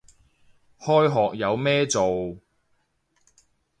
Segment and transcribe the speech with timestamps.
[0.79, 2.37] 開學有咩做